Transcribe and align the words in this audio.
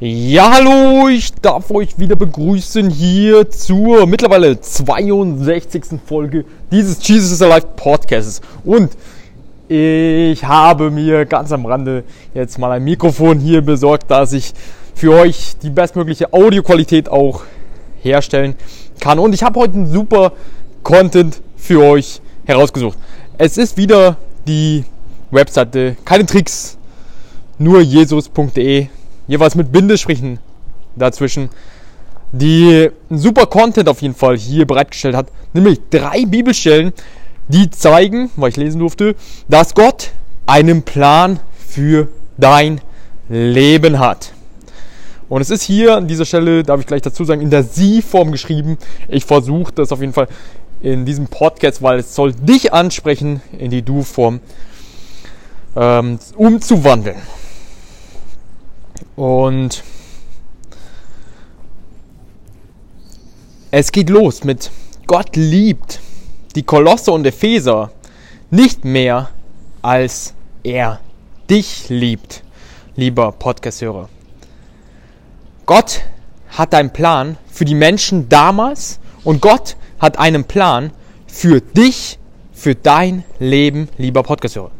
Ja, 0.00 0.52
hallo, 0.52 1.08
ich 1.08 1.34
darf 1.34 1.72
euch 1.72 1.98
wieder 1.98 2.14
begrüßen 2.14 2.88
hier 2.88 3.50
zur 3.50 4.06
mittlerweile 4.06 4.60
62. 4.60 5.98
Folge 6.06 6.44
dieses 6.70 7.04
Jesus 7.04 7.32
is 7.32 7.42
Alive 7.42 7.66
Podcasts. 7.74 8.40
Und 8.64 8.92
ich 9.66 10.44
habe 10.44 10.92
mir 10.92 11.26
ganz 11.26 11.50
am 11.50 11.66
Rande 11.66 12.04
jetzt 12.32 12.60
mal 12.60 12.70
ein 12.70 12.84
Mikrofon 12.84 13.40
hier 13.40 13.60
besorgt, 13.60 14.08
dass 14.08 14.32
ich 14.32 14.54
für 14.94 15.14
euch 15.14 15.56
die 15.64 15.70
bestmögliche 15.70 16.32
Audioqualität 16.32 17.08
auch 17.08 17.42
herstellen 18.00 18.54
kann. 19.00 19.18
Und 19.18 19.32
ich 19.32 19.42
habe 19.42 19.58
heute 19.58 19.74
einen 19.74 19.92
super 19.92 20.30
Content 20.84 21.42
für 21.56 21.82
euch 21.82 22.20
herausgesucht. 22.44 22.96
Es 23.36 23.58
ist 23.58 23.76
wieder 23.76 24.16
die 24.46 24.84
Webseite, 25.32 25.96
keine 26.04 26.24
Tricks, 26.24 26.78
nur 27.58 27.80
jesus.de 27.80 28.86
jeweils 29.28 29.54
mit 29.54 29.70
Bindestrichen 29.70 30.40
dazwischen, 30.96 31.50
die 32.32 32.90
einen 33.08 33.18
super 33.18 33.46
Content 33.46 33.88
auf 33.88 34.02
jeden 34.02 34.14
Fall 34.14 34.36
hier 34.36 34.66
bereitgestellt 34.66 35.14
hat, 35.14 35.28
nämlich 35.52 35.80
drei 35.90 36.24
Bibelstellen, 36.26 36.92
die 37.46 37.70
zeigen, 37.70 38.30
weil 38.36 38.50
ich 38.50 38.56
lesen 38.56 38.80
durfte, 38.80 39.14
dass 39.48 39.74
Gott 39.74 40.10
einen 40.46 40.82
Plan 40.82 41.40
für 41.68 42.08
dein 42.36 42.80
Leben 43.28 43.98
hat. 43.98 44.32
Und 45.28 45.42
es 45.42 45.50
ist 45.50 45.62
hier 45.62 45.96
an 45.96 46.08
dieser 46.08 46.24
Stelle, 46.24 46.62
darf 46.62 46.80
ich 46.80 46.86
gleich 46.86 47.02
dazu 47.02 47.24
sagen, 47.24 47.42
in 47.42 47.50
der 47.50 47.62
Sie-Form 47.62 48.32
geschrieben. 48.32 48.78
Ich 49.08 49.26
versuche 49.26 49.72
das 49.72 49.92
auf 49.92 50.00
jeden 50.00 50.14
Fall 50.14 50.28
in 50.80 51.04
diesem 51.04 51.26
Podcast, 51.26 51.82
weil 51.82 51.98
es 51.98 52.14
soll 52.14 52.32
dich 52.32 52.72
ansprechen, 52.72 53.42
in 53.58 53.70
die 53.70 53.82
Du-Form 53.82 54.40
ähm, 55.76 56.18
umzuwandeln. 56.36 57.16
Und 59.16 59.82
es 63.70 63.92
geht 63.92 64.10
los 64.10 64.44
mit 64.44 64.70
Gott 65.06 65.36
liebt 65.36 66.00
die 66.54 66.62
Kolosse 66.62 67.12
und 67.12 67.26
Epheser 67.26 67.90
nicht 68.50 68.84
mehr 68.84 69.30
als 69.82 70.34
er 70.62 71.00
dich 71.48 71.88
liebt, 71.88 72.42
lieber 72.96 73.32
Podcast-Hörer. 73.32 74.08
Gott 75.66 76.02
hat 76.50 76.74
einen 76.74 76.92
Plan 76.92 77.36
für 77.50 77.64
die 77.64 77.74
Menschen 77.74 78.28
damals 78.28 78.98
und 79.24 79.40
Gott 79.40 79.76
hat 79.98 80.18
einen 80.18 80.44
Plan 80.44 80.90
für 81.26 81.60
dich, 81.60 82.18
für 82.52 82.74
dein 82.74 83.24
Leben, 83.38 83.88
lieber 83.98 84.22
Podcast-Hörer. 84.22 84.70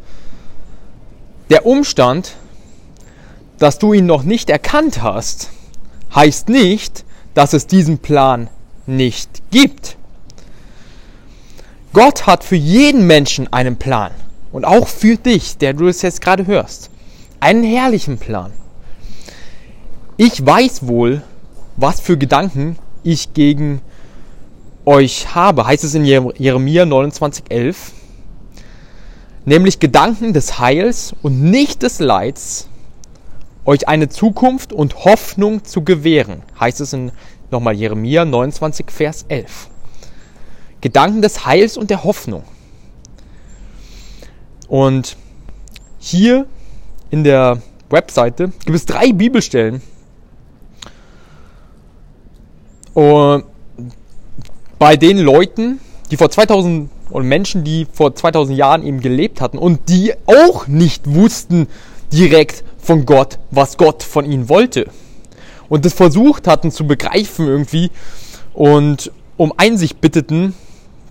Der 1.49 1.65
Umstand, 1.65 2.35
dass 3.59 3.77
du 3.77 3.93
ihn 3.93 4.05
noch 4.05 4.23
nicht 4.23 4.49
erkannt 4.49 5.01
hast, 5.01 5.49
heißt 6.15 6.49
nicht, 6.49 7.05
dass 7.33 7.53
es 7.53 7.67
diesen 7.67 7.99
Plan 7.99 8.49
nicht 8.87 9.43
gibt. 9.51 9.97
Gott 11.93 12.25
hat 12.25 12.43
für 12.43 12.55
jeden 12.55 13.05
Menschen 13.05 13.51
einen 13.51 13.77
Plan 13.77 14.11
und 14.51 14.65
auch 14.65 14.87
für 14.87 15.15
dich, 15.15 15.57
der 15.57 15.73
du 15.73 15.87
es 15.87 16.01
jetzt 16.01 16.21
gerade 16.21 16.47
hörst, 16.47 16.89
einen 17.39 17.63
herrlichen 17.63 18.17
Plan. 18.17 18.51
Ich 20.17 20.45
weiß 20.45 20.87
wohl, 20.87 21.21
was 21.77 21.99
für 21.99 22.17
Gedanken 22.17 22.77
ich 23.03 23.33
gegen 23.33 23.81
euch 24.85 25.33
habe, 25.33 25.65
heißt 25.65 25.83
es 25.83 25.95
in 25.95 26.03
Jeremia 26.05 26.83
29,11, 26.83 27.75
nämlich 29.45 29.79
Gedanken 29.79 30.33
des 30.33 30.59
Heils 30.59 31.13
und 31.21 31.41
nicht 31.41 31.83
des 31.83 31.99
Leids, 31.99 32.67
euch 33.69 33.87
eine 33.87 34.09
Zukunft 34.09 34.73
und 34.73 35.05
Hoffnung 35.05 35.63
zu 35.63 35.83
gewähren, 35.83 36.41
heißt 36.59 36.81
es 36.81 36.91
in 36.91 37.11
nochmal 37.51 37.75
Jeremia 37.75 38.25
29, 38.25 38.89
Vers 38.89 39.25
11. 39.27 39.69
Gedanken 40.81 41.21
des 41.21 41.45
Heils 41.45 41.77
und 41.77 41.91
der 41.91 42.03
Hoffnung. 42.03 42.43
Und 44.67 45.17
hier 45.99 46.47
in 47.11 47.23
der 47.23 47.61
Webseite 47.91 48.51
gibt 48.65 48.75
es 48.75 48.87
drei 48.87 49.13
Bibelstellen. 49.13 49.83
Bei 52.95 53.43
den 54.97 55.19
Leuten, 55.19 55.79
die 56.09 56.17
vor 56.17 56.31
2000 56.31 56.89
und 57.11 57.27
Menschen, 57.27 57.63
die 57.63 57.85
vor 57.91 58.15
2000 58.15 58.57
Jahren 58.57 58.83
eben 58.83 58.99
gelebt 58.99 59.41
hatten 59.41 59.59
und 59.59 59.89
die 59.89 60.13
auch 60.25 60.65
nicht 60.65 61.13
wussten 61.13 61.67
direkt, 62.11 62.63
von 62.81 63.05
Gott, 63.05 63.39
was 63.51 63.77
Gott 63.77 64.03
von 64.03 64.29
ihnen 64.29 64.49
wollte. 64.49 64.87
Und 65.67 65.85
das 65.85 65.93
versucht 65.93 66.47
hatten 66.47 66.71
zu 66.71 66.87
begreifen 66.87 67.47
irgendwie 67.47 67.91
und 68.53 69.11
um 69.37 69.53
Einsicht 69.55 70.01
bitteten, 70.01 70.53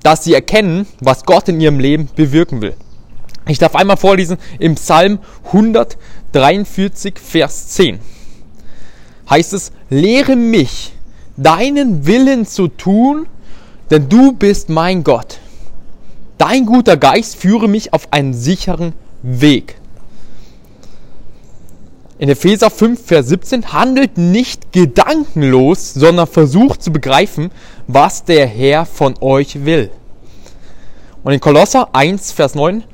dass 0.02 0.24
sie 0.24 0.34
erkennen, 0.34 0.86
was 1.00 1.24
Gott 1.24 1.48
in 1.48 1.60
ihrem 1.60 1.80
Leben 1.80 2.08
bewirken 2.14 2.60
will. 2.60 2.74
Ich 3.46 3.58
darf 3.58 3.74
einmal 3.74 3.96
vorlesen 3.96 4.36
im 4.58 4.74
Psalm 4.74 5.20
143, 5.46 7.18
Vers 7.18 7.68
10. 7.68 7.98
Heißt 9.30 9.52
es, 9.52 9.72
lehre 9.88 10.36
mich, 10.36 10.92
deinen 11.36 12.06
Willen 12.06 12.46
zu 12.46 12.68
tun, 12.68 13.26
denn 13.90 14.08
du 14.08 14.32
bist 14.32 14.68
mein 14.68 15.04
Gott. 15.04 15.38
Dein 16.36 16.66
guter 16.66 16.96
Geist 16.96 17.36
führe 17.36 17.68
mich 17.68 17.92
auf 17.92 18.12
einen 18.12 18.34
sicheren 18.34 18.92
Weg 19.22 19.77
in 22.18 22.28
Epheser 22.28 22.70
5, 22.70 23.06
Vers 23.06 23.28
17, 23.28 23.72
handelt 23.72 24.18
nicht 24.18 24.72
gedankenlos, 24.72 25.94
sondern 25.94 26.26
versucht 26.26 26.82
zu 26.82 26.92
begreifen, 26.92 27.50
was 27.86 28.24
der 28.24 28.46
Herr 28.46 28.86
von 28.86 29.14
euch 29.20 29.64
will. 29.64 29.90
Und 31.22 31.32
in 31.32 31.40
Kolosser 31.40 31.94
1, 31.94 32.32
Vers 32.32 32.54
9, 32.54 32.84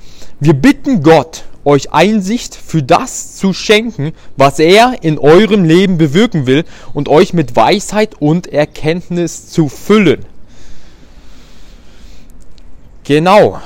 wir 0.40 0.54
bitten 0.54 1.02
Gott, 1.02 1.44
euch 1.64 1.92
Einsicht 1.92 2.54
für 2.54 2.82
das 2.82 3.36
zu 3.36 3.54
schenken, 3.54 4.12
was 4.36 4.58
er 4.58 4.96
in 5.00 5.18
eurem 5.18 5.64
Leben 5.64 5.96
bewirken 5.96 6.46
will 6.46 6.64
und 6.92 7.08
euch 7.08 7.32
mit 7.32 7.56
Weisheit 7.56 8.20
und 8.20 8.46
Erkenntnis 8.48 9.48
zu 9.48 9.68
füllen. 9.68 10.26
Genau, 13.04 13.60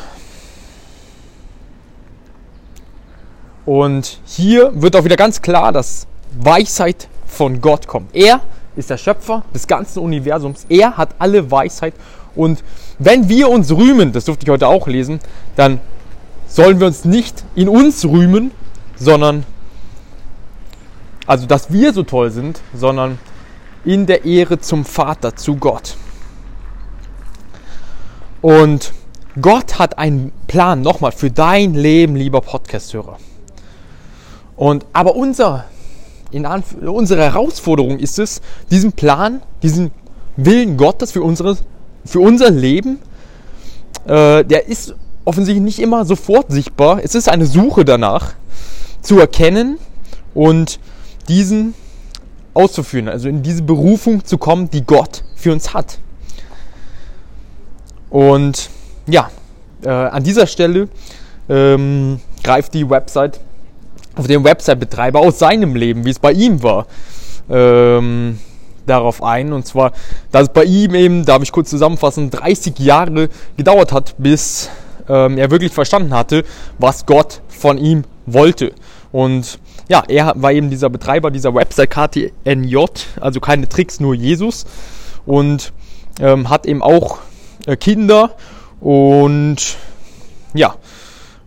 Und 3.68 4.20
hier 4.24 4.72
wird 4.80 4.96
auch 4.96 5.04
wieder 5.04 5.16
ganz 5.16 5.42
klar, 5.42 5.72
dass 5.72 6.06
Weisheit 6.40 7.06
von 7.26 7.60
Gott 7.60 7.86
kommt. 7.86 8.16
Er 8.16 8.40
ist 8.76 8.88
der 8.88 8.96
Schöpfer 8.96 9.44
des 9.54 9.66
ganzen 9.66 9.98
Universums. 9.98 10.64
Er 10.70 10.96
hat 10.96 11.10
alle 11.18 11.50
Weisheit. 11.50 11.92
Und 12.34 12.64
wenn 12.98 13.28
wir 13.28 13.50
uns 13.50 13.70
rühmen, 13.70 14.12
das 14.12 14.24
durfte 14.24 14.46
ich 14.46 14.50
heute 14.50 14.68
auch 14.68 14.86
lesen, 14.86 15.20
dann 15.54 15.80
sollen 16.46 16.80
wir 16.80 16.86
uns 16.86 17.04
nicht 17.04 17.44
in 17.54 17.68
uns 17.68 18.06
rühmen, 18.06 18.52
sondern, 18.96 19.44
also 21.26 21.44
dass 21.44 21.70
wir 21.70 21.92
so 21.92 22.04
toll 22.04 22.30
sind, 22.30 22.62
sondern 22.72 23.18
in 23.84 24.06
der 24.06 24.24
Ehre 24.24 24.60
zum 24.60 24.86
Vater, 24.86 25.36
zu 25.36 25.56
Gott. 25.56 25.98
Und 28.40 28.94
Gott 29.38 29.78
hat 29.78 29.98
einen 29.98 30.32
Plan 30.46 30.80
nochmal 30.80 31.12
für 31.12 31.30
dein 31.30 31.74
Leben, 31.74 32.16
lieber 32.16 32.40
Podcast-Hörer. 32.40 33.18
Und, 34.58 34.84
aber 34.92 35.14
unser, 35.14 35.66
unsere 36.32 37.22
Herausforderung 37.22 38.00
ist 38.00 38.18
es, 38.18 38.42
diesen 38.72 38.92
Plan, 38.92 39.40
diesen 39.62 39.92
Willen 40.36 40.76
Gottes 40.76 41.12
für, 41.12 41.22
unsere, 41.22 41.56
für 42.04 42.18
unser 42.18 42.50
Leben, 42.50 42.98
äh, 44.04 44.44
der 44.44 44.66
ist 44.66 44.96
offensichtlich 45.24 45.62
nicht 45.62 45.78
immer 45.78 46.04
sofort 46.04 46.50
sichtbar. 46.50 47.00
Es 47.04 47.14
ist 47.14 47.28
eine 47.28 47.46
Suche 47.46 47.84
danach, 47.84 48.34
zu 49.00 49.20
erkennen 49.20 49.78
und 50.34 50.80
diesen 51.28 51.74
auszuführen, 52.52 53.08
also 53.08 53.28
in 53.28 53.44
diese 53.44 53.62
Berufung 53.62 54.24
zu 54.24 54.38
kommen, 54.38 54.68
die 54.70 54.82
Gott 54.82 55.22
für 55.36 55.52
uns 55.52 55.72
hat. 55.72 55.98
Und 58.10 58.70
ja, 59.06 59.30
äh, 59.84 59.88
an 59.88 60.24
dieser 60.24 60.48
Stelle 60.48 60.88
ähm, 61.48 62.18
greift 62.42 62.74
die 62.74 62.90
Website 62.90 63.38
auf 64.18 64.26
dem 64.26 64.44
Website-Betreiber 64.44 65.20
aus 65.20 65.38
seinem 65.38 65.76
Leben, 65.76 66.04
wie 66.04 66.10
es 66.10 66.18
bei 66.18 66.32
ihm 66.32 66.62
war, 66.62 66.86
ähm, 67.48 68.38
darauf 68.86 69.22
ein. 69.22 69.52
Und 69.52 69.66
zwar, 69.66 69.92
dass 70.32 70.42
es 70.44 70.48
bei 70.48 70.64
ihm 70.64 70.94
eben, 70.94 71.24
darf 71.24 71.42
ich 71.42 71.52
kurz 71.52 71.70
zusammenfassen, 71.70 72.30
30 72.30 72.78
Jahre 72.78 73.28
gedauert 73.56 73.92
hat, 73.92 74.14
bis 74.18 74.68
ähm, 75.08 75.38
er 75.38 75.50
wirklich 75.50 75.72
verstanden 75.72 76.14
hatte, 76.14 76.44
was 76.78 77.06
Gott 77.06 77.40
von 77.48 77.78
ihm 77.78 78.04
wollte. 78.26 78.72
Und 79.12 79.58
ja, 79.88 80.02
er 80.06 80.34
war 80.36 80.52
eben 80.52 80.68
dieser 80.68 80.90
Betreiber 80.90 81.30
dieser 81.30 81.54
Website 81.54 81.90
KTNJ, 81.90 82.76
also 83.20 83.40
keine 83.40 83.68
Tricks, 83.68 84.00
nur 84.00 84.14
Jesus. 84.14 84.66
Und 85.24 85.72
ähm, 86.20 86.50
hat 86.50 86.66
eben 86.66 86.82
auch 86.82 87.18
äh, 87.66 87.76
Kinder 87.76 88.32
und 88.80 89.76
ja, 90.54 90.74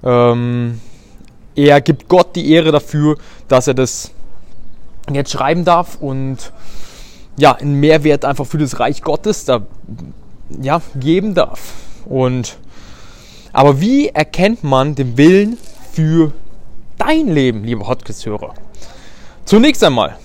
ähm, 0.04 0.80
er 1.56 1.82
gibt 1.82 2.08
Gott 2.08 2.36
die 2.36 2.52
Ehre 2.52 2.72
dafür, 2.72 3.18
dass 3.48 3.68
er 3.68 3.74
das 3.74 4.12
jetzt 5.12 5.32
schreiben 5.32 5.66
darf 5.66 5.98
und 6.00 6.52
ja, 7.38 7.54
einen 7.54 7.80
Mehrwert 7.80 8.26
einfach 8.26 8.46
für 8.46 8.58
das 8.58 8.80
Reich 8.80 9.02
Gottes 9.02 9.46
da 9.46 9.66
ja, 10.62 10.82
geben 10.96 11.34
darf. 11.34 11.74
Und 12.06 12.58
aber 13.54 13.82
wie 13.82 14.08
erkennt 14.10 14.64
man 14.64 14.96
den 14.96 15.18
Willen 15.18 15.58
für 15.92 16.32
dein 16.98 17.28
Leben, 17.28 17.64
liebe 17.64 17.82
Podcast-Hörer? 17.82 18.54
Zunächst 19.46 19.84
einmal, 19.84 20.18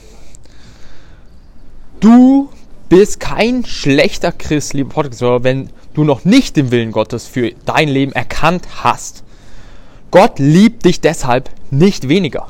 du 2.00 2.50
bist 2.88 3.18
kein 3.18 3.64
schlechter 3.64 4.30
Christ, 4.30 4.74
liebe 4.74 4.90
Podcast-Hörer, 4.90 5.42
wenn 5.42 5.70
du 5.94 6.04
noch 6.04 6.24
nicht 6.24 6.56
den 6.56 6.70
Willen 6.70 6.92
Gottes 6.92 7.26
für 7.26 7.52
dein 7.64 7.88
Leben 7.88 8.12
erkannt 8.12 8.66
hast. 8.82 9.24
Gott 10.10 10.38
liebt 10.38 10.84
dich 10.84 11.00
deshalb 11.00 11.50
nicht 11.70 12.08
weniger. 12.08 12.48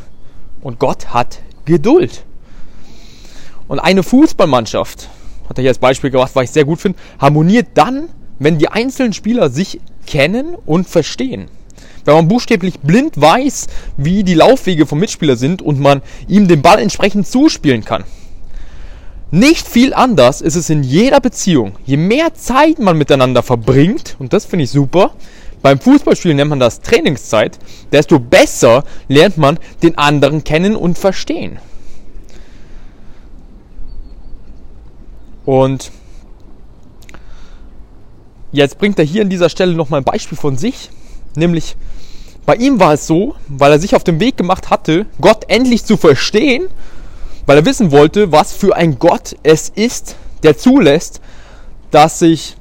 Und 0.61 0.79
Gott 0.79 1.13
hat 1.15 1.41
Geduld. 1.65 2.25
Und 3.69 3.81
eine 3.81 4.03
Fußballmannschaft, 4.03 5.09
hat 5.49 5.59
er 5.59 5.63
hier 5.63 5.71
als 5.71 5.79
Beispiel 5.79 6.11
gebracht, 6.11 6.33
was 6.35 6.45
ich 6.45 6.51
sehr 6.51 6.65
gut 6.65 6.81
finde, 6.81 6.99
harmoniert 7.19 7.69
dann, 7.75 8.09
wenn 8.39 8.59
die 8.59 8.69
einzelnen 8.69 9.13
Spieler 9.13 9.51
sich 9.51 9.81
kennen 10.07 10.55
und 10.67 10.89
verstehen. 10.89 11.49
Wenn 12.05 12.15
man 12.15 12.29
buchstäblich 12.29 12.81
blind 12.81 13.21
weiß, 13.21 13.67
wie 13.97 14.23
die 14.23 14.35
Laufwege 14.35 14.87
vom 14.87 15.01
Mitspieler 15.01 15.37
sind 15.37 15.63
und 15.63 15.81
man 15.81 16.03
ihm 16.29 16.47
den 16.47 16.63
Ball 16.63 16.79
entsprechend 16.79 17.27
zuspielen 17.27 17.85
kann. 17.85 18.05
Nicht 19.33 19.67
viel 19.67 19.93
anders 19.93 20.41
ist 20.41 20.55
es 20.55 20.71
in 20.71 20.85
jeder 20.85 21.21
Beziehung. 21.21 21.73
Je 21.85 21.97
mehr 21.97 22.33
Zeit 22.35 22.79
man 22.79 22.97
miteinander 22.97 23.43
verbringt, 23.43 24.15
und 24.21 24.33
das 24.33 24.45
finde 24.45 24.65
ich 24.65 24.71
super, 24.71 25.15
beim 25.63 25.81
Fußballspielen 25.81 26.37
nennt 26.37 26.51
man 26.51 26.61
das 26.61 26.81
Trainingszeit, 26.81 27.59
desto 27.93 28.19
besser 28.19 28.85
lernt 29.09 29.37
man 29.37 29.59
den 29.83 29.99
anderen 29.99 30.45
kennen 30.45 30.77
und 30.77 30.99
verstehen. 30.99 31.59
Und 35.45 35.91
jetzt 38.53 38.79
bringt 38.79 38.99
er 38.99 39.05
hier 39.05 39.23
an 39.23 39.31
dieser 39.31 39.49
Stelle 39.49 39.75
nochmal 39.75 40.01
ein 40.01 40.05
Beispiel 40.05 40.37
von 40.37 40.57
sich, 40.57 40.91
nämlich 41.37 41.77
bei 42.47 42.55
ihm 42.55 42.79
war 42.79 42.95
es 42.95 43.07
so, 43.07 43.35
weil 43.49 43.73
er 43.73 43.81
sich 43.81 43.97
auf 43.97 44.05
den 44.05 44.21
Weg 44.21 44.37
gemacht 44.37 44.71
hatte, 44.71 45.07
Gott 45.21 45.45
endlich 45.49 45.85
zu 45.85 45.97
verstehen, 45.97 46.69
weil 47.45 47.59
er 47.59 47.65
wissen 47.65 47.91
wollte, 47.91 48.31
was 48.31 48.53
für 48.53 48.77
ein 48.77 48.99
Gott 48.99 49.37
es 49.43 49.69
ist, 49.69 50.17
der 50.45 50.57
zulässt, 50.57 51.21
dass 51.91 52.21
sich, 52.21 52.57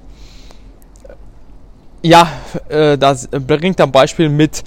ja, 2.06 2.32
äh, 2.70 2.98
das 2.98 3.28
bringt 3.28 3.80
er 3.80 3.88
ein 3.88 3.92
Beispiel 3.92 4.30
mit 4.30 4.64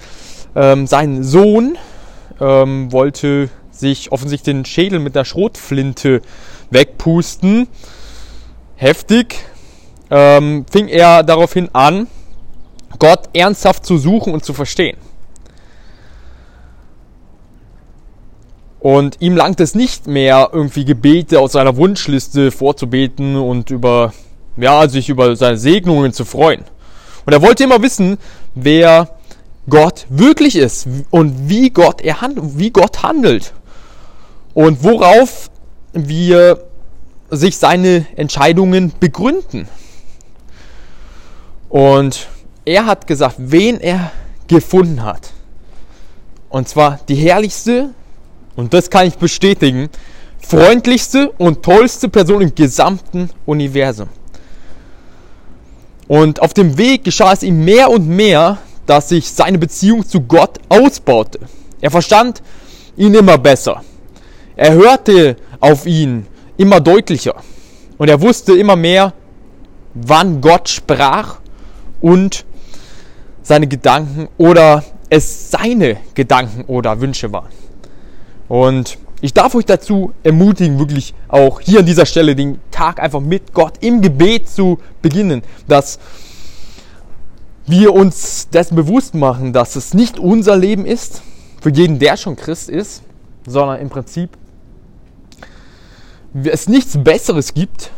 ähm, 0.57 0.87
seinem 0.87 1.23
Sohn, 1.23 1.79
ähm, 2.41 2.91
wollte 2.93 3.49
sich 3.71 4.11
offensichtlich 4.11 4.55
den 4.55 4.65
Schädel 4.65 4.99
mit 4.99 5.17
einer 5.17 5.25
Schrotflinte 5.25 6.21
wegpusten 6.71 7.69
heftig, 8.75 9.37
ähm, 10.11 10.67
fing 10.71 10.89
er 10.89 11.23
daraufhin 11.23 11.69
an, 11.73 12.09
Gott 12.99 13.29
ernsthaft 13.33 13.87
zu 13.87 13.99
suchen 13.99 14.33
und 14.33 14.45
zu 14.45 14.53
verstehen. 14.53 14.97
Und 18.81 19.17
ihm 19.21 19.37
langt 19.37 19.61
es 19.61 19.75
nicht 19.75 20.07
mehr, 20.07 20.51
irgendwie 20.53 20.85
Gebete 20.85 21.41
aus 21.41 21.53
seiner 21.53 21.77
Wunschliste 21.77 22.51
vorzubeten 22.51 23.37
und 23.37 23.71
über, 23.71 24.13
ja, 24.57 24.89
sich 24.89 25.09
über 25.09 25.37
seine 25.37 25.57
Segnungen 25.57 26.13
zu 26.13 26.25
freuen. 26.25 26.65
Und 27.29 27.35
er 27.35 27.43
wollte 27.43 27.65
immer 27.65 27.83
wissen, 27.83 28.17
wer 28.55 29.19
Gott 29.69 30.07
wirklich 30.09 30.57
ist 30.57 30.89
und 31.11 31.51
wie 31.51 31.69
Gott, 31.69 32.01
er 32.01 32.23
hand, 32.23 32.39
wie 32.59 32.71
Gott 32.71 33.03
handelt. 33.03 33.53
Und 34.55 34.83
worauf 34.83 35.51
wir 35.93 36.65
sich 37.29 37.59
seine 37.59 38.07
Entscheidungen 38.17 38.95
begründen. 38.99 39.69
Und 41.69 42.29
er 42.65 42.87
hat 42.87 43.07
gesagt, 43.07 43.35
wen 43.37 43.79
er 43.79 44.11
gefunden 44.47 45.03
hat. 45.05 45.35
Und 46.49 46.67
zwar 46.67 46.99
die 47.09 47.17
herrlichste, 47.17 47.91
und 48.57 48.73
das 48.73 48.89
kann 48.89 49.07
ich 49.07 49.19
bestätigen, 49.19 49.91
freundlichste 50.41 51.31
und 51.33 51.63
tollste 51.63 52.09
Person 52.09 52.41
im 52.41 52.55
gesamten 52.55 53.29
Universum. 53.45 54.09
Und 56.09 56.41
auf 56.41 56.55
dem 56.55 56.79
Weg 56.79 57.05
geschah 57.05 57.33
es 57.33 57.43
ihm 57.43 57.65
mehr 57.65 57.91
und 57.91 58.09
mehr, 58.09 58.59
dass 58.87 59.11
sich 59.11 59.31
seine 59.31 59.59
Beziehung 59.59 60.09
zu 60.09 60.23
Gott 60.23 60.59
ausbaute. 60.71 61.39
Er 61.81 61.91
verstand 61.91 62.43
ihn 62.97 63.15
immer 63.15 63.37
besser. 63.39 63.83
Er 64.57 64.73
hörte 64.73 65.37
auf 65.61 65.87
ihn 65.87 66.27
immer 66.57 66.81
deutlicher. 66.81 67.35
Und 67.99 68.09
er 68.09 68.21
wusste 68.21 68.57
immer 68.57 68.77
mehr, 68.77 69.13
wann 69.95 70.41
Gott 70.41 70.69
sprach 70.69 71.41
und 72.01 72.47
seine 73.43 73.67
Gedanken 73.67 74.29
oder 74.39 74.85
es 75.11 75.51
seine 75.51 75.99
Gedanken 76.15 76.65
oder 76.67 77.01
Wünsche 77.01 77.33
waren. 77.33 77.51
Und 78.49 78.99
ich 79.21 79.35
darf 79.35 79.55
euch 79.55 79.65
dazu 79.65 80.13
ermutigen, 80.23 80.79
wirklich 80.79 81.15
auch 81.29 81.61
hier 81.61 81.81
an 81.81 81.87
dieser 81.87 82.07
Stelle 82.07 82.37
den 82.37 82.59
Tag 82.71 83.01
einfach 83.01 83.21
mit 83.21 83.53
Gott 83.53 83.75
im 83.81 84.01
Gebet 84.01 84.49
zu 84.49 84.79
beginnen, 85.03 85.43
dass 85.67 85.99
wir 87.67 87.93
uns 87.93 88.49
dessen 88.49 88.77
bewusst 88.77 89.15
machen, 89.15 89.53
dass 89.53 89.77
es 89.77 89.93
nicht 89.93 90.19
unser 90.19 90.57
Leben 90.57 90.87
ist, 90.87 91.23
für 91.61 91.71
jeden, 91.71 91.99
der 91.99 92.17
schon 92.17 92.37
Christ 92.37 92.69
ist, 92.71 93.03
sondern 93.47 93.81
im 93.81 93.91
Prinzip 93.91 94.31
es 96.45 96.69
nichts 96.69 96.97
Besseres 97.03 97.55
gibt, 97.55 97.91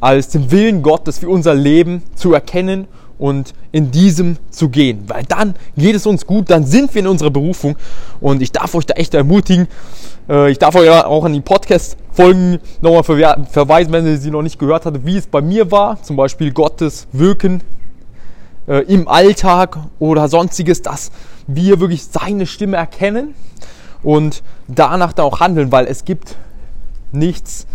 als 0.00 0.28
den 0.28 0.50
Willen 0.50 0.82
Gottes 0.82 1.18
für 1.18 1.28
unser 1.28 1.54
Leben 1.54 2.02
zu 2.14 2.32
erkennen 2.32 2.88
und 3.18 3.52
in 3.72 3.90
diesem 3.90 4.36
zu 4.50 4.68
gehen. 4.68 5.04
Weil 5.08 5.24
dann 5.24 5.54
geht 5.76 5.94
es 5.94 6.06
uns 6.06 6.26
gut, 6.26 6.50
dann 6.50 6.64
sind 6.64 6.94
wir 6.94 7.00
in 7.00 7.08
unserer 7.08 7.30
Berufung. 7.30 7.76
Und 8.20 8.42
ich 8.42 8.52
darf 8.52 8.74
euch 8.74 8.86
da 8.86 8.94
echt 8.94 9.14
ermutigen. 9.14 9.66
Äh, 10.28 10.50
ich 10.50 10.58
darf 10.58 10.74
euch 10.76 10.88
auch 10.88 11.24
an 11.24 11.32
die 11.32 11.40
Podcast-Folgen 11.40 12.60
nochmal 12.80 13.02
verweisen, 13.02 13.92
wenn 13.92 14.06
ihr 14.06 14.18
sie 14.18 14.30
noch 14.30 14.42
nicht 14.42 14.58
gehört 14.58 14.86
habt, 14.86 15.04
wie 15.04 15.16
es 15.16 15.26
bei 15.26 15.40
mir 15.40 15.70
war. 15.70 16.02
Zum 16.02 16.16
Beispiel 16.16 16.52
Gottes 16.52 17.08
Wirken 17.12 17.62
äh, 18.68 18.84
im 18.84 19.08
Alltag 19.08 19.78
oder 19.98 20.28
sonstiges, 20.28 20.82
dass 20.82 21.10
wir 21.46 21.80
wirklich 21.80 22.04
seine 22.06 22.46
Stimme 22.46 22.76
erkennen 22.76 23.34
und 24.02 24.42
danach 24.68 25.12
dann 25.12 25.26
auch 25.26 25.40
handeln, 25.40 25.72
weil 25.72 25.86
es 25.86 26.04
gibt 26.04 26.36
nichts 27.10 27.66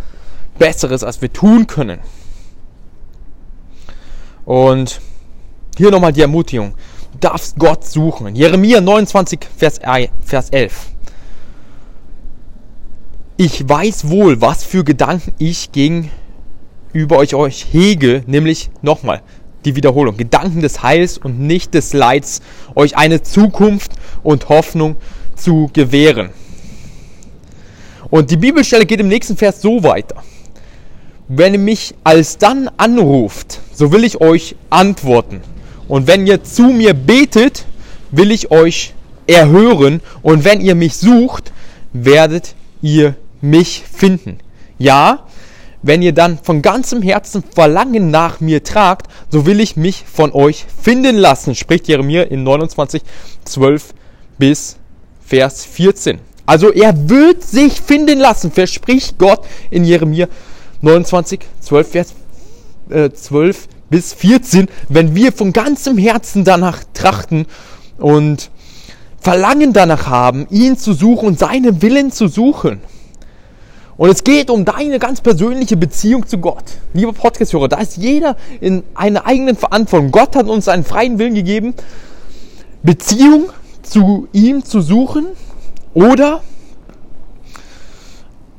Besseres, 0.57 1.03
als 1.03 1.21
wir 1.21 1.33
tun 1.33 1.67
können. 1.67 1.99
Und 4.45 5.01
hier 5.77 5.91
nochmal 5.91 6.13
die 6.13 6.21
Ermutigung. 6.21 6.73
Du 7.13 7.19
darfst 7.19 7.57
Gott 7.57 7.85
suchen. 7.85 8.35
Jeremia 8.35 8.81
29, 8.81 9.39
Vers 9.55 10.49
11. 10.49 10.73
Ich 13.37 13.67
weiß 13.67 14.09
wohl, 14.09 14.41
was 14.41 14.63
für 14.63 14.83
Gedanken 14.83 15.33
ich 15.37 15.71
gegenüber 15.71 17.17
euch, 17.17 17.33
euch 17.33 17.65
hege, 17.71 18.23
nämlich 18.27 18.69
nochmal 18.81 19.21
die 19.65 19.75
Wiederholung. 19.75 20.17
Gedanken 20.17 20.61
des 20.61 20.83
Heils 20.83 21.17
und 21.17 21.39
nicht 21.39 21.73
des 21.73 21.93
Leids, 21.93 22.41
euch 22.75 22.95
eine 22.95 23.21
Zukunft 23.21 23.93
und 24.21 24.49
Hoffnung 24.49 24.97
zu 25.35 25.69
gewähren. 25.73 26.29
Und 28.09 28.29
die 28.29 28.37
Bibelstelle 28.37 28.85
geht 28.85 28.99
im 28.99 29.07
nächsten 29.07 29.35
Vers 29.35 29.61
so 29.61 29.83
weiter. 29.83 30.23
Wenn 31.27 31.53
ihr 31.53 31.59
mich 31.59 31.95
alsdann 32.03 32.69
anruft, 32.77 33.59
so 33.73 33.91
will 33.91 34.03
ich 34.03 34.21
euch 34.21 34.55
antworten. 34.69 35.41
Und 35.87 36.07
wenn 36.07 36.25
ihr 36.27 36.43
zu 36.43 36.63
mir 36.63 36.93
betet, 36.93 37.65
will 38.11 38.31
ich 38.31 38.51
euch 38.51 38.93
erhören. 39.27 40.01
Und 40.21 40.43
wenn 40.43 40.61
ihr 40.61 40.75
mich 40.75 40.95
sucht, 40.95 41.51
werdet 41.93 42.55
ihr 42.81 43.15
mich 43.41 43.83
finden. 43.91 44.39
Ja, 44.77 45.27
wenn 45.81 46.01
ihr 46.01 46.13
dann 46.13 46.39
von 46.41 46.61
ganzem 46.61 47.01
Herzen 47.01 47.43
Verlangen 47.43 48.09
nach 48.09 48.39
mir 48.39 48.63
tragt, 48.63 49.07
so 49.29 49.45
will 49.45 49.59
ich 49.59 49.75
mich 49.75 50.03
von 50.11 50.31
euch 50.31 50.65
finden 50.81 51.17
lassen, 51.17 51.55
spricht 51.55 51.87
Jeremia 51.87 52.23
in 52.23 52.43
29, 52.43 53.01
12 53.43 53.93
bis 54.37 54.77
Vers 55.25 55.65
14. 55.65 56.19
Also 56.45 56.71
er 56.71 57.09
wird 57.09 57.43
sich 57.43 57.81
finden 57.81 58.19
lassen, 58.19 58.51
verspricht 58.51 59.17
Gott 59.17 59.45
in 59.69 59.83
Jeremia 59.83 60.27
29, 60.81 61.41
12, 61.59 61.87
Vers 61.91 62.13
äh, 62.89 63.09
12 63.09 63.67
bis 63.93 64.11
14, 64.13 64.69
wenn 64.89 65.13
wir 65.13 65.31
von 65.31 65.53
ganzem 65.53 65.99
Herzen 65.99 66.43
danach 66.43 66.83
trachten 66.95 67.45
und 67.99 68.49
Verlangen 69.19 69.71
danach 69.71 70.07
haben, 70.07 70.47
ihn 70.49 70.79
zu 70.79 70.93
suchen 70.93 71.27
und 71.27 71.37
seinen 71.37 71.83
Willen 71.83 72.11
zu 72.11 72.27
suchen. 72.27 72.81
Und 73.95 74.09
es 74.09 74.23
geht 74.23 74.49
um 74.49 74.65
deine 74.65 74.97
ganz 74.97 75.21
persönliche 75.21 75.77
Beziehung 75.77 76.25
zu 76.25 76.39
Gott. 76.39 76.63
Lieber 76.95 77.13
Podcast-Hörer, 77.13 77.67
da 77.67 77.77
ist 77.77 77.97
jeder 77.97 78.35
in 78.61 78.81
einer 78.95 79.27
eigenen 79.27 79.55
Verantwortung. 79.55 80.09
Gott 80.09 80.35
hat 80.35 80.47
uns 80.47 80.67
einen 80.67 80.85
freien 80.85 81.19
Willen 81.19 81.35
gegeben, 81.35 81.75
Beziehung 82.81 83.51
zu 83.83 84.27
ihm 84.33 84.65
zu 84.65 84.81
suchen 84.81 85.27
oder 85.93 86.41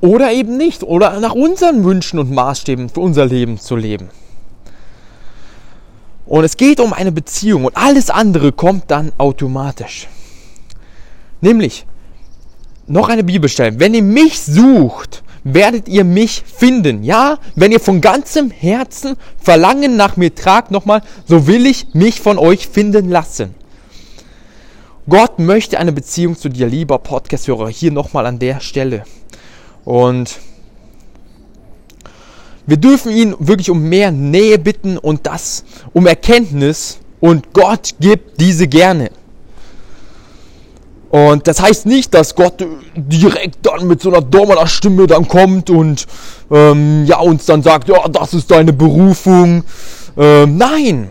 oder 0.00 0.30
eben 0.30 0.56
nicht. 0.58 0.84
Oder 0.84 1.18
nach 1.18 1.34
unseren 1.34 1.82
Wünschen 1.82 2.20
und 2.20 2.30
Maßstäben 2.30 2.88
für 2.88 3.00
unser 3.00 3.26
Leben 3.26 3.58
zu 3.58 3.74
leben. 3.74 4.10
Und 6.26 6.44
es 6.44 6.56
geht 6.56 6.80
um 6.80 6.92
eine 6.92 7.12
Beziehung 7.12 7.66
und 7.66 7.76
alles 7.76 8.10
andere 8.10 8.52
kommt 8.52 8.90
dann 8.90 9.12
automatisch. 9.18 10.08
Nämlich, 11.40 11.84
noch 12.86 13.08
eine 13.08 13.24
Bibelstelle. 13.24 13.78
Wenn 13.78 13.94
ihr 13.94 14.02
mich 14.02 14.40
sucht, 14.40 15.22
werdet 15.44 15.88
ihr 15.88 16.04
mich 16.04 16.42
finden. 16.46 17.04
Ja, 17.04 17.38
wenn 17.54 17.72
ihr 17.72 17.80
von 17.80 18.00
ganzem 18.00 18.50
Herzen 18.50 19.16
Verlangen 19.38 19.96
nach 19.96 20.16
mir 20.16 20.34
tragt, 20.34 20.70
nochmal, 20.70 21.02
so 21.26 21.46
will 21.46 21.66
ich 21.66 21.94
mich 21.94 22.20
von 22.20 22.38
euch 22.38 22.66
finden 22.66 23.10
lassen. 23.10 23.54
Gott 25.06 25.38
möchte 25.38 25.78
eine 25.78 25.92
Beziehung 25.92 26.36
zu 26.36 26.48
dir, 26.48 26.66
lieber 26.66 26.98
Podcast-Hörer, 26.98 27.68
hier 27.68 27.92
nochmal 27.92 28.24
an 28.24 28.38
der 28.38 28.60
Stelle. 28.60 29.04
Und 29.84 30.40
wir 32.66 32.76
dürfen 32.76 33.12
ihn 33.12 33.34
wirklich 33.38 33.70
um 33.70 33.88
mehr 33.88 34.10
Nähe 34.10 34.58
bitten 34.58 34.98
und 34.98 35.26
das 35.26 35.64
um 35.92 36.06
Erkenntnis 36.06 36.98
und 37.20 37.52
Gott 37.52 37.94
gibt 38.00 38.40
diese 38.40 38.66
gerne. 38.66 39.10
Und 41.10 41.46
das 41.46 41.62
heißt 41.62 41.86
nicht, 41.86 42.12
dass 42.12 42.34
Gott 42.34 42.66
direkt 42.96 43.64
dann 43.64 43.86
mit 43.86 44.02
so 44.02 44.10
einer 44.10 44.20
Dormener 44.20 44.66
Stimme 44.66 45.06
dann 45.06 45.28
kommt 45.28 45.70
und 45.70 46.06
ähm, 46.50 47.04
ja 47.06 47.20
uns 47.20 47.46
dann 47.46 47.62
sagt, 47.62 47.88
ja, 47.88 48.08
das 48.08 48.34
ist 48.34 48.50
deine 48.50 48.72
Berufung. 48.72 49.62
Ähm, 50.16 50.56
nein. 50.56 51.10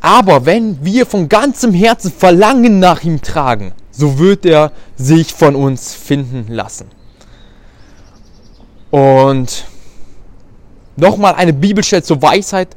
Aber 0.00 0.44
wenn 0.44 0.84
wir 0.84 1.06
von 1.06 1.28
ganzem 1.28 1.72
Herzen 1.72 2.12
Verlangen 2.12 2.78
nach 2.78 3.02
ihm 3.04 3.22
tragen, 3.22 3.72
so 3.90 4.18
wird 4.18 4.44
er 4.44 4.72
sich 4.96 5.32
von 5.32 5.56
uns 5.56 5.94
finden 5.94 6.52
lassen. 6.52 6.88
Und 8.90 9.64
nochmal 10.96 11.34
eine 11.34 11.52
Bibelstelle 11.52 12.02
zur 12.02 12.22
Weisheit. 12.22 12.68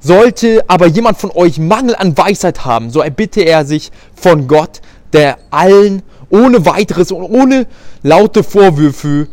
Sollte 0.00 0.62
aber 0.66 0.86
jemand 0.86 1.18
von 1.18 1.30
euch 1.30 1.58
Mangel 1.58 1.94
an 1.94 2.16
Weisheit 2.16 2.64
haben, 2.64 2.90
so 2.90 3.00
erbitte 3.00 3.42
er 3.42 3.66
sich 3.66 3.90
von 4.14 4.48
Gott, 4.48 4.80
der 5.12 5.38
allen 5.50 6.02
ohne 6.30 6.64
weiteres 6.64 7.12
und 7.12 7.22
ohne 7.22 7.66
laute 8.02 8.42
Vorwürfe 8.42 9.28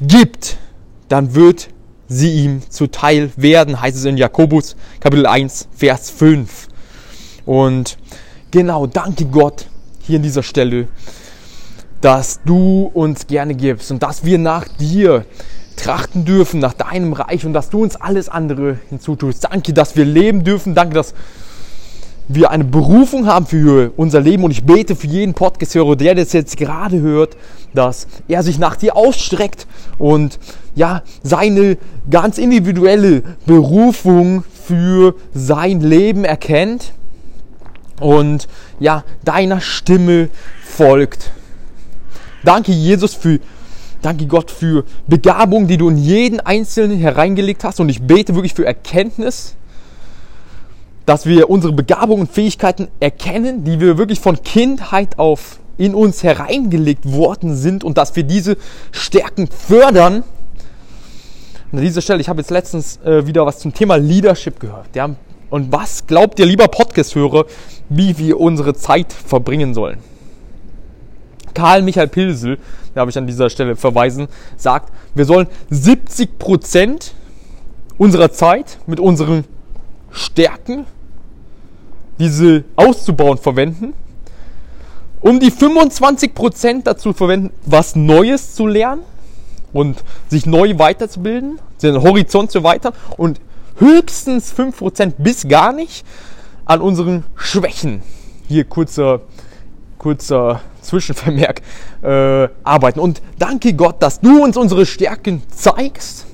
gibt, 0.00 0.56
dann 1.08 1.34
wird 1.34 1.68
sie 2.08 2.44
ihm 2.44 2.62
zuteil 2.68 3.30
werden, 3.36 3.80
heißt 3.80 3.96
es 3.96 4.04
in 4.04 4.16
Jakobus 4.16 4.76
Kapitel 5.00 5.26
1, 5.26 5.68
Vers 5.76 6.10
5. 6.10 6.68
Und 7.44 7.98
genau, 8.50 8.86
danke 8.86 9.26
Gott 9.26 9.66
hier 10.00 10.16
an 10.16 10.22
dieser 10.22 10.42
Stelle, 10.42 10.88
dass 12.00 12.40
du 12.44 12.90
uns 12.92 13.26
gerne 13.26 13.54
gibst 13.54 13.90
und 13.90 14.02
dass 14.02 14.24
wir 14.24 14.38
nach 14.38 14.66
dir 14.68 15.24
trachten 15.76 16.24
dürfen, 16.24 16.60
nach 16.60 16.74
deinem 16.74 17.12
Reich 17.12 17.44
und 17.44 17.52
dass 17.52 17.70
du 17.70 17.82
uns 17.82 17.96
alles 17.96 18.28
andere 18.28 18.78
hinzutust. 18.90 19.44
Danke, 19.44 19.72
dass 19.72 19.96
wir 19.96 20.04
leben 20.04 20.44
dürfen. 20.44 20.74
Danke, 20.74 20.94
dass 20.94 21.14
wir 22.28 22.50
eine 22.50 22.64
Berufung 22.64 23.26
haben 23.26 23.46
für 23.46 23.92
unser 23.96 24.20
Leben 24.20 24.44
und 24.44 24.50
ich 24.50 24.64
bete 24.64 24.96
für 24.96 25.06
jeden 25.06 25.34
Podcast-Hörer, 25.34 25.96
der 25.96 26.14
das 26.14 26.32
jetzt 26.32 26.56
gerade 26.56 27.00
hört, 27.00 27.36
dass 27.74 28.06
er 28.28 28.42
sich 28.42 28.58
nach 28.58 28.76
dir 28.76 28.96
ausstreckt 28.96 29.66
und 29.98 30.38
ja, 30.74 31.02
seine 31.22 31.76
ganz 32.10 32.38
individuelle 32.38 33.22
Berufung 33.46 34.44
für 34.66 35.14
sein 35.34 35.80
Leben 35.80 36.24
erkennt 36.24 36.94
und 38.00 38.48
ja, 38.80 39.04
deiner 39.24 39.60
Stimme 39.60 40.30
folgt. 40.64 41.30
Danke 42.42 42.72
Jesus 42.72 43.14
für 43.14 43.38
Danke 44.04 44.26
Gott 44.26 44.50
für 44.50 44.84
Begabung, 45.06 45.66
die 45.66 45.78
du 45.78 45.88
in 45.88 45.96
jeden 45.96 46.40
Einzelnen 46.40 46.98
hereingelegt 46.98 47.64
hast 47.64 47.80
und 47.80 47.88
ich 47.88 48.02
bete 48.02 48.34
wirklich 48.34 48.54
für 48.54 48.66
Erkenntnis 48.66 49.56
dass 51.06 51.26
wir 51.26 51.50
unsere 51.50 51.72
Begabungen 51.72 52.22
und 52.22 52.32
Fähigkeiten 52.32 52.88
erkennen, 53.00 53.64
die 53.64 53.80
wir 53.80 53.98
wirklich 53.98 54.20
von 54.20 54.42
Kindheit 54.42 55.18
auf 55.18 55.58
in 55.76 55.94
uns 55.94 56.22
hereingelegt 56.22 57.10
worden 57.12 57.56
sind 57.56 57.82
und 57.84 57.98
dass 57.98 58.14
wir 58.14 58.22
diese 58.22 58.56
Stärken 58.92 59.48
fördern. 59.48 60.22
an 61.72 61.80
dieser 61.80 62.00
Stelle, 62.00 62.20
ich 62.20 62.28
habe 62.28 62.40
jetzt 62.40 62.50
letztens 62.50 63.00
äh, 63.04 63.26
wieder 63.26 63.44
was 63.44 63.58
zum 63.58 63.74
Thema 63.74 63.96
Leadership 63.96 64.60
gehört. 64.60 64.94
Ja? 64.94 65.10
Und 65.50 65.72
was 65.72 66.06
glaubt 66.06 66.38
ihr, 66.38 66.46
lieber 66.46 66.68
Podcast-Hörer, 66.68 67.46
wie 67.88 68.16
wir 68.18 68.38
unsere 68.38 68.74
Zeit 68.74 69.12
verbringen 69.12 69.74
sollen? 69.74 69.98
Karl 71.54 71.82
Michael 71.82 72.08
Pilsel, 72.08 72.58
da 72.94 73.00
habe 73.00 73.10
ich 73.10 73.18
an 73.18 73.26
dieser 73.26 73.48
Stelle 73.48 73.76
verweisen, 73.76 74.28
sagt, 74.56 74.92
wir 75.14 75.24
sollen 75.24 75.46
70 75.70 76.38
Prozent 76.38 77.14
unserer 77.96 78.32
Zeit 78.32 78.78
mit 78.86 79.00
unseren 79.00 79.44
Stärken, 80.10 80.86
diese 82.18 82.64
auszubauen, 82.76 83.38
verwenden, 83.38 83.94
um 85.20 85.40
die 85.40 85.50
25% 85.50 86.82
dazu 86.84 87.12
verwenden, 87.12 87.50
was 87.64 87.96
Neues 87.96 88.54
zu 88.54 88.66
lernen 88.66 89.02
und 89.72 90.04
sich 90.28 90.46
neu 90.46 90.78
weiterzubilden, 90.78 91.58
den 91.82 92.02
Horizont 92.02 92.50
zu 92.50 92.58
erweitern 92.58 92.92
und 93.16 93.40
höchstens 93.78 94.54
5% 94.54 95.14
bis 95.18 95.48
gar 95.48 95.72
nicht 95.72 96.06
an 96.64 96.80
unseren 96.80 97.24
Schwächen, 97.34 98.02
hier 98.48 98.64
kurzer, 98.64 99.22
kurzer 99.98 100.60
Zwischenvermerk, 100.84 101.62
äh, 102.02 102.48
arbeiten. 102.62 103.00
Und 103.00 103.22
danke 103.38 103.74
Gott, 103.74 104.02
dass 104.02 104.20
du 104.20 104.42
uns 104.42 104.56
unsere 104.56 104.86
Stärken 104.86 105.42
zeigst 105.50 106.26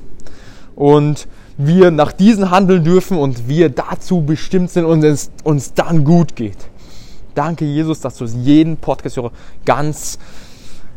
und 0.77 1.27
wir 1.57 1.91
nach 1.91 2.13
diesen 2.13 2.51
handeln 2.51 2.85
dürfen 2.85 3.19
und 3.19 3.49
wir 3.49 3.69
dazu 3.69 4.23
bestimmt 4.23 4.71
sind 4.71 4.85
und 4.85 5.05
es 5.05 5.31
uns 5.45 5.75
dann 5.75 6.05
gut 6.05 6.37
geht. 6.37 6.57
Danke, 7.35 7.65
Jesus, 7.65 8.01
dass 8.01 8.17
du 8.17 8.25
jeden 8.25 8.77
Podcast-Hörer 8.77 9.33
ganz 9.65 10.19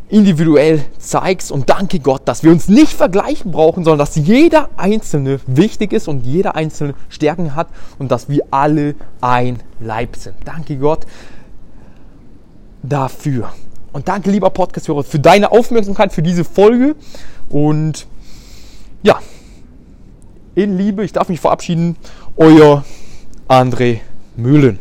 individuell 0.09 0.83
zeigst 0.99 1.51
und 1.51 1.69
danke 1.69 1.99
Gott, 1.99 2.21
dass 2.25 2.43
wir 2.43 2.51
uns 2.51 2.67
nicht 2.67 2.93
vergleichen 2.93 3.51
brauchen, 3.51 3.83
sondern 3.83 3.99
dass 3.99 4.15
jeder 4.15 4.69
Einzelne 4.77 5.39
wichtig 5.47 5.91
ist 5.91 6.07
und 6.07 6.25
jeder 6.25 6.55
Einzelne 6.55 6.93
Stärken 7.09 7.55
hat 7.55 7.67
und 7.97 8.11
dass 8.11 8.29
wir 8.29 8.43
alle 8.51 8.95
ein 9.21 9.59
Leib 9.79 10.15
sind. 10.15 10.35
Danke 10.45 10.77
Gott 10.77 11.05
dafür. 12.83 13.53
Und 13.91 14.07
danke, 14.07 14.29
lieber 14.29 14.49
Podcast-Hörer, 14.49 15.03
für 15.03 15.19
deine 15.19 15.51
Aufmerksamkeit 15.51 16.13
für 16.13 16.21
diese 16.21 16.43
Folge 16.43 16.95
und 17.49 18.07
ja, 19.03 19.19
in 20.55 20.77
Liebe. 20.77 21.03
Ich 21.03 21.13
darf 21.13 21.29
mich 21.29 21.39
verabschieden. 21.39 21.95
Euer 22.37 22.83
André 23.47 23.99
Mühlen. 24.35 24.79